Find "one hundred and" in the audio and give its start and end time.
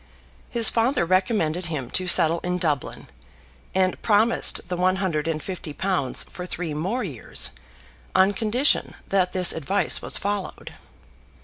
4.75-5.43